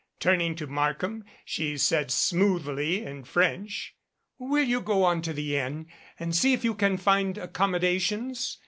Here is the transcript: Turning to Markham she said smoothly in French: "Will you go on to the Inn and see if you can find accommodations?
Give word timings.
Turning 0.19 0.55
to 0.55 0.65
Markham 0.65 1.23
she 1.45 1.77
said 1.77 2.09
smoothly 2.09 3.05
in 3.05 3.23
French: 3.23 3.95
"Will 4.39 4.63
you 4.63 4.81
go 4.81 5.03
on 5.03 5.21
to 5.21 5.31
the 5.31 5.55
Inn 5.55 5.85
and 6.19 6.35
see 6.35 6.53
if 6.53 6.63
you 6.63 6.73
can 6.73 6.97
find 6.97 7.37
accommodations? 7.37 8.59